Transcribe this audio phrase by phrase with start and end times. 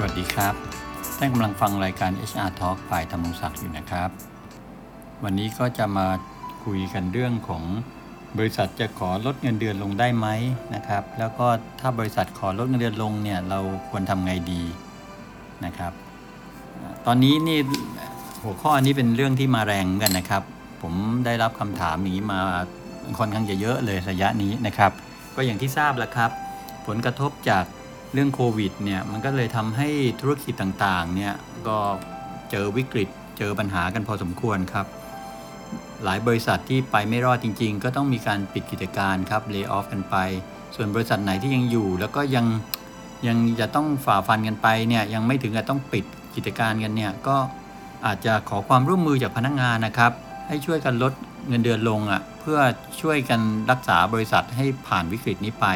[0.00, 0.54] สวัสดีครับ
[1.18, 4.10] ท่านกำลังฟังรายการ HR Talk ฝ่ายธรรมรงศักดิ์อยู่นะครับ
[5.24, 6.06] วันนี้ก็จะมา
[6.64, 7.64] คุยกันเรื่องของ
[8.38, 10.26] บริษัทจะขอลดเงินเดือนลงได้ไหม
[10.74, 11.46] นะครับ แล้วก็
[11.80, 14.62] ถ้าบริษัทขอลดเงินเดือนลงเนี่ยเราควรทำไงดี
[15.64, 15.92] นะครับ
[17.06, 17.58] ตอนนี้นี่
[18.42, 20.42] หัวข้อนี้เป็นเรื่องที่มาแรงกันนะครับ
[20.82, 20.94] ผม
[21.26, 22.40] ได้รับคำถามนี้มา
[23.18, 24.92] ค่อนข้างจะเยอะเลยระยะนี้นะครับ
[25.36, 26.30] ก็อย่างที่ทราบแล้วครับ
[26.86, 27.64] ผลกระทบจาก
[28.12, 29.88] เรื่องโควิดเนี่ยมันก็เลยทำให้
[30.20, 31.34] ธุรกิจต่างๆเนี่ย
[31.68, 31.78] ก็
[32.50, 33.08] เจอวิกฤต
[33.38, 34.86] เจอปัญหากันพอสมควรครับ
[36.04, 40.16] หลายบริษัทที่ไปไม่รอดจริง ๆ ก็ต้องมีการปิดกิจการครับเลิกออฟกันไป
[40.74, 42.46] ส่วนบริษัทไหนที่ยังอยู่ แล้วก็ยัง
[43.26, 46.04] ยังจะต้องฝ่าฟันกันไปเนี่ยยังไม่ถึงกับต้องปิด
[46.34, 47.36] กิจการกันเนี่ยก็
[48.06, 50.12] อาจจะขอความร่วมมือจากพนักงานนะครับ
[50.48, 51.12] ให้ช่วยกันลด
[51.48, 52.58] เงินเดือนลงอะ่ะเพื่อ
[53.00, 53.40] ช่วยกัน
[53.70, 55.66] รักษาบริษัทให้ผ่านวิกฤตนี้ไป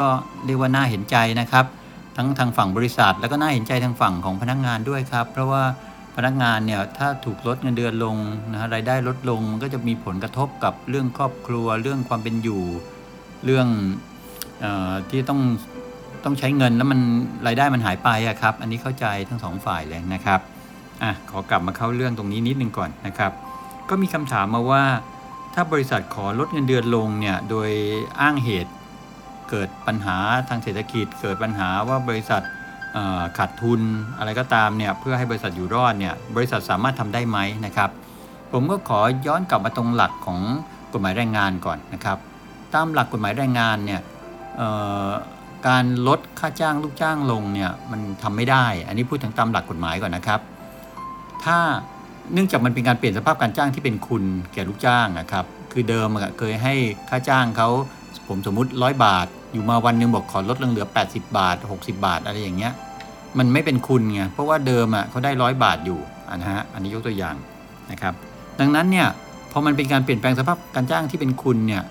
[0.00, 0.08] ก็
[0.46, 1.64] เรียกว่าน่าเห็นใจนะครับ
[2.16, 5.62] ทั้งทางฝั่งบริษัท แล้วก็น่าเห็นใจทางฝั่งของพนักงานด้วยครับ เพราะว่า
[6.16, 8.16] พนักงานเนี่ยถ้าถูกลดเงินเดือนลง
[8.52, 12.62] นะฮะรายได้ลดลงมันก็จะมีผลกระทบกับเรื่องครอบครัว เรื่องความเป็นอยู่
[13.44, 13.66] เรื่อง
[14.64, 15.40] ออที่ต้อง
[16.24, 17.00] ต้องใช้เงินแล้วมัน
[17.46, 20.40] รายได้มันหายไปอะครับ อันนี้เข้าใจทั้งสองฝ่ายเลยนะครับ
[21.02, 23.32] อะขอกลับมาเข้าเรื่องตรงนี้นิดนึงก่อนนะครับ
[23.88, 24.84] ก็มีคำถามมาว่า
[25.54, 27.70] ถ้าบริษัทขอลดเงินเดือนลงเนี่ยโดย
[28.20, 28.72] อ้างเหตุ
[29.50, 30.16] เกิดปัญหา
[30.48, 32.42] ทางเศรษฐกิจ เกิดปัญหาว่าบริษัท
[33.38, 33.80] ขาดทุน
[34.18, 37.90] อะไรก็ตามเนี่ยเพื่อให้บริษัทอยู่รอดเนี่ยบริษัทสามารถทำได้ไหมนะครับ
[38.52, 40.40] ผมก็ขอย้อนกลับมาตรงหลักของ
[40.92, 42.18] กฎหมายแรงงานก่อนนะครับ
[42.74, 44.00] ตามหลักกฎหมายแรงงานเนี่ย
[45.68, 50.40] การลดค่าจ้างลูกจ้างลงเนี่ยมันทำไม่ได้ อันนี้พูดถึงตามหลักกฎหมายก่อนนะครับ
[51.44, 51.58] ถ้า
[52.32, 56.74] เนื่องจากมันเป็นการเปลี่ยนสภาพการจ้างที่เป็นคุณแก่ลูกจ้างนะครับ คือเดิมเคยให้
[57.10, 57.68] ค่าจ้างเขา
[58.28, 62.72] ผมสมมุติร้อยบาท อยู่มาวันหนึงบอกขอลดลงเหลือ 80 บาท 60 บาท อะไรอย่างเงี้ย
[63.38, 67.36] มันไม่เป็นคุณไง เพราะว่าเดิมอะเขาได้ร้อยบาทอยู่อันนะฮะ อันนี้ยกตัวอย่าง
[67.90, 68.14] นะครับ
[68.60, 69.08] ดังนั้นเนี่ย
[69.52, 71.82] พอมันเป็นการเปลี่ยนแปลงสภาพการจ้างที่เป็นคุณเนี่ย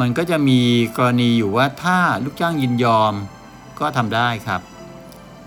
[0.00, 0.60] มันก็จะมี
[0.96, 3.14] กรณีอยู่ว่าถ้าลูกจ้างยินยอม
[3.80, 4.60] ก็ทำได้ครับ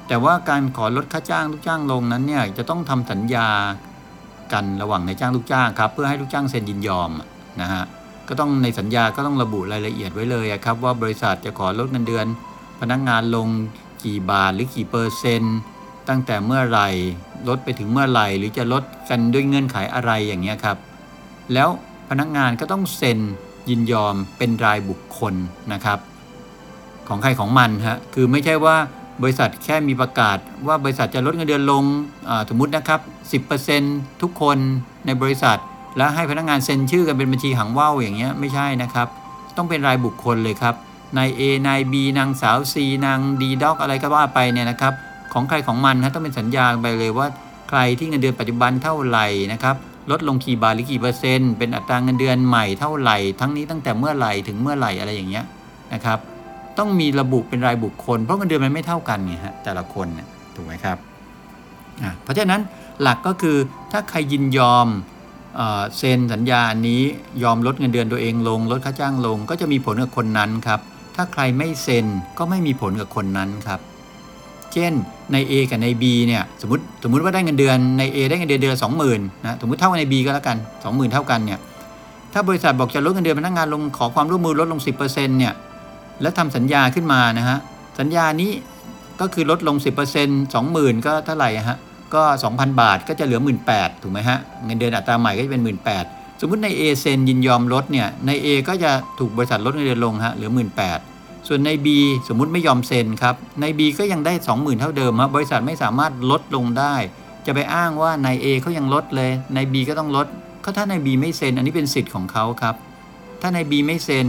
[0.07, 3.49] แต่ว่าการขอลดค่าจ้างลูกจ้างลงนั้นเนี่ยจะต้องทำสัญญา
[4.53, 7.09] กันระหว่างนายจ้างลูกจ้างครับ เพื่อให้ลูกจ้างเซ็นยินยอม
[7.61, 7.83] นะฮะ
[8.27, 12.25] ก็ต้องในสัญญาก็ต้องระบุรายละเอียดไว้เลยครับว่าบริษัทจะขอลดเงินเดือน
[12.81, 13.47] พนักงานลง
[14.03, 15.57] กี่บาทหรือกี่เปอร์เซ็นต์
[16.09, 16.89] ตั้งแต่เมื่อไหร่
[17.47, 20.77] ลดไปถึงเมื่อไหร่ หรือจะลดกันด้วยเงื่อนไขอะไรอย่างเงี้ยครับ
[21.53, 21.69] แล้ว
[22.09, 23.19] พนักงานก็ต้องเซ็น
[23.69, 25.33] ยินยอมเป็นรายบุคคล
[25.73, 25.99] นะครับ
[27.07, 28.75] ของใครของมันฮะคือไม่ใช่ว่า
[29.21, 31.83] บริษัทแค่มีประกาศว่าบริษัทจะลดเงินเดือนลง
[32.29, 32.99] อ่าสมมตินะครับ
[33.61, 34.57] 10%ทุกคน
[35.05, 35.57] ในบริษัท
[35.97, 39.07] แล้วให้พนักงานเซ็นชื่อกันเป็นบัญชีหางว่าวอย่างเงี้ยไม่ใช่นะครับ
[39.57, 40.75] ต้องเป็นรายบุคคลเลยครับ
[41.17, 42.75] นาย A นาย B นางสาว C
[43.05, 44.93] นาง D ด็อกอะไรก็ว่าไปเนี่ยนะครับ
[45.33, 47.27] ของใครของมันนะต้องเป็นสัญญาไปเลยว่า
[47.69, 49.75] ใครที่เงินเดือนปัจจุบันเท่าไหร่นะครับ
[50.11, 55.45] ลดลงกี่บาทหรือกี่เปอร์เซ็นต์เป็นอัตราเงินเดือนใหม่เท่าไหร่ ทั้งนี้ตั้งแต่เมื่อไหร่ถึงเมื่อไหร่อะไรอย่างเงี้ย
[55.93, 56.19] นะครับ
[56.77, 60.97] ต้องมีระบุเป็นรายบุคคล เพราะเงินเดือนมันไม่เท่ากันไงฮะแต่ละคนเนี่ยถูกไหมครับ
[62.03, 62.61] อะเพราะฉะนั้น
[63.01, 63.57] หลักก็คือ
[63.91, 64.87] ถ้าใครยินยอม
[65.97, 67.01] เซ็นสัญญาอันนี้
[67.44, 70.79] ยอมลดเงินเดือนตัวเองลง ลดค่าจ้างลง ก็จะมีผลกับคนนั้นครับ
[71.16, 72.06] ถ้าใครไม่เซ็น
[72.38, 73.79] ก็ไม่มีผลกับคนนั้นครับ
[74.73, 74.94] เช่น
[75.34, 81.59] ใน A กับใน B เนี่ยสมมติสมมติว่าได้เงินเดือนใน A ได้เงินเดือนเดือนสองหมื่นนะสมมติเท่ากับใน B ก็แล้วกันสองหมื่นเท่ากันเนี่ย
[82.34, 85.53] ถ้าบริษัทบอกจะลดเงินเดือนพนักงานลงขอความร่วมมือลดลง 10%เนี่ย
[86.22, 87.57] แล้วทำสัญญาขึ้นมานะฮะ
[88.00, 88.51] สัญญานี้
[89.22, 91.78] ก็คือลดลง 10% 20,000 ก็เท่าไหร่ฮะ
[92.13, 93.41] ก็ 2,000 บาทก็จะเหลือ
[93.72, 95.63] 18,000ถูกไหมฮะ เงินเดือนอัตราใหม่ก็จะเป็น
[96.01, 100.51] 18,000สมมุติใน A เซ็นยินยอมลดเนี่ยใน A ก็จะถูกบริษัทลดเงินเดือนลงฮะเหลือ
[101.00, 101.88] 18,000ส่วนใน B
[102.28, 106.95] สมมุติไม่ยอมเซ็นครับใน B ก็ยังได้ 20,000 เท่าเดิมฮะบริษัทไม่สามารถลดลงได้
[107.45, 110.28] จะไปอ้างว่าใน A เขายังลดเลยใน B ก็ต้องลด
[110.63, 112.75] ก็ถ้าใน B ไม่เซ็นอันนี้เป็นสิทธิ์ของเขาครับ
[113.41, 114.28] ถ้าใน B ไม่เซ็น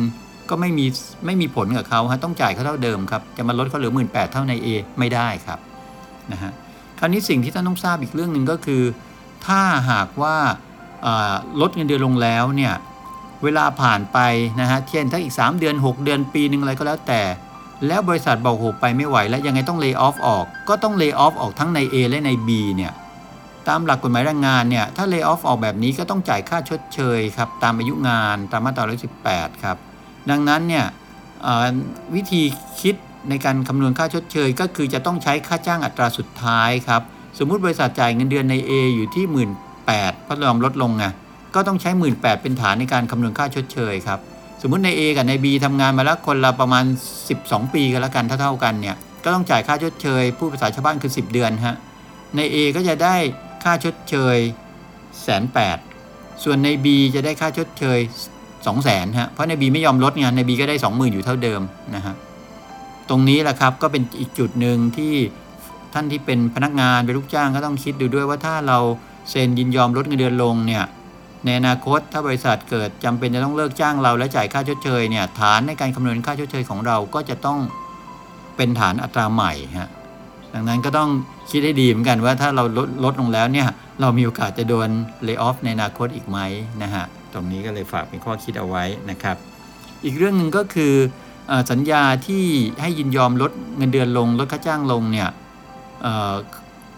[0.50, 0.86] ก็ไม่มี
[1.26, 5.58] ไม่มีผลกับเขาฮะต้องจ่ายเขาเท่าเดิมครับจะมาลดเขาเหลือ 18,000เท่าใน A ไม่ได้ครับ
[6.32, 6.52] นะฮะ
[6.98, 8.82] คราวนี้สิ่งที่ท่านต้องทราบอีกเรื่องหนึ่งก็คือ
[9.46, 9.60] ถ้า
[9.90, 10.36] หากว่า
[11.60, 12.74] ลดเงินเดือนลงแล้วเนี่ย
[13.44, 14.18] เวลาผ่านไป
[14.60, 17.22] นะฮะเช่นถ้าอีก 3 เดือน 6 เดือนปีหนึ่งอะไรก็แล้วแต่
[17.86, 22.92] แล้วบริษัทบอกโหไปไม่ไหว แล้วยังไงต้องเลิกออฟออก ก็ต้องเลิกออฟออกทั้งใน A และใน B เนี่ย
[23.68, 28.84] ตามหลักกฎหมายแรงงานเนี่ยถ้าเลิกออฟออกแบบนี้ก็ต้องจ่ายค่าชดเชยครับตามอายุงานตามมาตรา
[29.24, 29.76] 118 ครับ
[30.30, 30.84] ดังนั้นเนี่ย
[32.14, 32.42] วิธี
[32.80, 32.96] คิด
[33.28, 37.02] ในการคำนวณค่าชดเชย ก็คือจะต้องใช้ค่าจ้างอัตราสุดท้ายครับ
[37.38, 39.50] สมมุติบริษัทจ่ายเงินเดือนใน A อยู่ที่ 1 8ื่น
[40.24, 41.04] เพราะยอมลดลงไง
[41.54, 44.18] ก็ต้องใช้ 1 8ื่นเป็นฐานในการคำนวณค่าชดเชยครับ
[44.62, 46.84] สมมุติใน A กับใน B ทำงานมาแล้วคนละประมาณ
[47.28, 51.76] 12 ปีกันแล้วกันเท่าๆกันเนี่ยก็ต้องจ่ายค่าชดเชยผู้ภาษาชาวบ้านคือ 10 เดือนฮะ
[52.36, 53.16] ใน A ก็จะได้
[53.64, 54.36] ค่าชดเชย
[55.22, 55.78] แสนแปด
[56.44, 57.98] ส่วนใน B จะได้ค่าชดเชย
[58.66, 61.60] 2 0 0แสนฮะเพราะใน B ไม่ยอมลดไงใน B ก็ได้ 20,000 อยู่เท่าเดิม
[61.94, 62.14] นะฮะ
[63.08, 65.14] ตรงนี้แหละครับก็เป็นอีกจุดหนึ่งที่
[65.94, 68.78] ท่านที่เป็นพนักงานเป็นลูกจ้างก็ต้องคิดดูด้วยว่าถ้าเรา
[69.30, 70.84] เซ็นยินยอมลดเงินเดือนลงเนี่ย
[71.44, 77.58] ในอนาคตถ้าบริษัทเกิดจำเป็นจะต้องเลิกจ้างเราและจ่ายค่าชดเชยเนี่ยฐานในการคำนวณค่าชดเชยของเราก็จะต้อง
[78.56, 79.90] เป็นฐานอัตราใหม่ฮะ
[80.54, 81.10] ดังนั้นก็ต้อง
[81.50, 83.68] คิดให้ดีเหมือนกันว่าถ้าเราลดลดลงแล้วเนี่ย
[84.00, 84.88] เรามีโอกาสจะโดน
[85.24, 86.38] เลิกออฟในอนาคตอีกไหม
[86.82, 89.36] นะฮะตรงนี้ก็เลยฝากเป็นข้อคิดเอาไว้นะครับ
[90.04, 90.94] อีกเรื่องหนึ่งก็คือ
[91.70, 92.44] สัญญาที่
[92.82, 95.28] ให้ยินยอมลดเงินเดือนลงลดค่าจ้างลงเนี่ย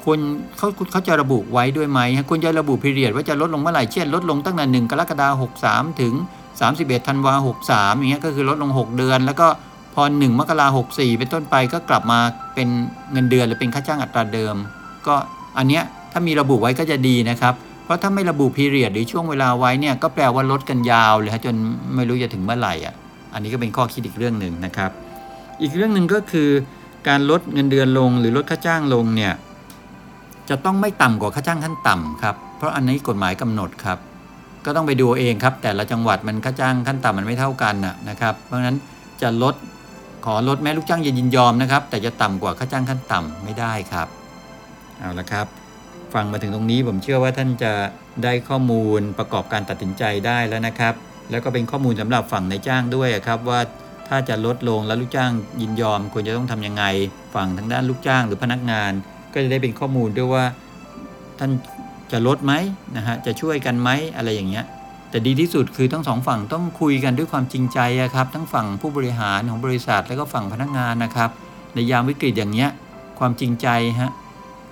[0.02, 0.18] ควร
[0.56, 2.00] เขาเขาจะระบุไว้ด้วยไหม
[2.30, 6.14] ควรจะระบุพีเรียดว่าจะลดลงเมื่อไหร่เช่นลดลงตั้งแต่หนึ่งกรกฎาคม63 ถึง
[6.60, 7.34] 31ธันวา
[7.66, 9.46] 63อย่างเงี้ยก็คือลดลง 6 เดือน แล้วก็
[9.94, 12.18] พอ1มกราคม64 เป็นต้นไปก็กลับมา
[12.54, 12.68] เป็น
[13.12, 14.54] เงินเดือนหรือเป็นค่าจ้างอัตราเดิม
[15.06, 15.14] ก็
[15.58, 15.82] อันเนี้ย
[16.12, 17.54] ถ้ามีระบุไว้ก็จะดีนะครับ
[17.84, 21.54] เพราะถ้าไม่ระบุพีเรียดหรือช่วงเวลาไว้เนี่ยก็แปลว่าลดกันยาวเลยฮะจน
[21.94, 22.94] ไม่รู้จะถึงเมื่อไหร่อะ
[23.32, 24.90] อันนี้ก็เป็นข้อคิดอีกเรื่องหนึ่งนะครับ
[25.62, 26.48] อีกเรื่องหนึ่งก็คือ
[27.08, 29.32] การลดเงินเดือนลงหรือลดค่าจ้างลงเนี่ย
[30.50, 33.98] จะต้องไม่ต่ำกว่าค่าจ้างขั้นต่ำครับ เพราะอันนี้กฎหมายกำหนดครับ
[34.64, 37.74] ก็ต้องไปดูเองครับ แต่ละจังหวัดมันค่าจ้างขั้นต่ำมันไม่เท่ากัน
[38.08, 38.76] นะครับ เพราะฉะนั้น
[39.22, 39.54] จะลด
[40.24, 44.08] ขอลดแม้ลูกจ้างจะยินยอมนะครับ แต่จะต่ำกว่าค่าจ้างขั้นต่ำไม่ได้ครับ
[44.98, 45.46] เอาละครับ
[46.14, 47.72] ฟังมาถึงตรงนี้ผมเชื่อว่าท่านจะ
[48.24, 50.94] ได้ข้อมูลประกอบการตัดสินใจได้แล้วนะครับ
[51.30, 53.60] แล้วก็เป็นข้อมูลสำหรับฝั่งในจ้างด้วยครับว่า
[54.08, 55.30] ถ้าจะลดลงแล้วลูกจ้าง
[55.60, 56.84] ยินยอมควรจะต้องทำยังไง
[57.34, 58.92] ฝั่งทางด้านลูกจ้างหรือพนักงาน
[59.32, 60.44] ก็จะได้เป็นข้อมูลด้วยว่า
[61.38, 61.50] ท่าน
[62.12, 62.52] จะลดไหม
[62.96, 64.64] นะฮะจะช่วยกันไหมอะไรอย่างเงี้ย
[65.10, 67.78] แต่ดีที่สุดคือทั้งสองฝั่งต้องคุยกันด้วยความจริงใจ
[68.14, 71.30] ครับ ทั้งฝั่งผู้บริหารของบริษัทแล้วก็ฝั่งพนักงานนะครับ
[71.74, 72.70] ในยามวิกฤตอย่างเงี้ย
[73.18, 73.68] ความจริงใจ
[74.00, 74.12] ฮะ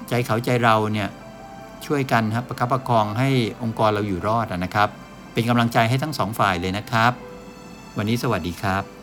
[0.08, 1.08] ใจเขาใจเราเนี่ย
[1.87, 3.28] ช่วยกันครับประคับประคองให้
[3.62, 4.88] องค์กรเราอยู่รอดนะครับ
[5.38, 7.12] เป็นกำลังใจให้ทั้งสองฝ่ายเลยนะครับ
[7.96, 8.97] วันนี้สวัสดีครับ